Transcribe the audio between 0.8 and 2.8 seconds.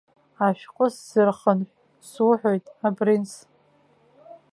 сзырхынҳә, суҳәоит,